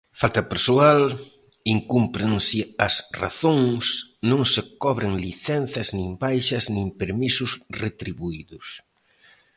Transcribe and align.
Falta 0.21 0.41
persoal, 0.51 1.01
incúmprense 1.75 2.61
as 2.85 2.93
razóns, 3.21 3.85
non 4.29 4.41
se 4.53 4.61
cobren 4.83 5.13
licenzas 5.25 5.87
nin 5.97 6.09
baixas 6.23 6.65
nin 6.75 6.87
permisos 7.01 7.51
retribuídos. 7.83 8.65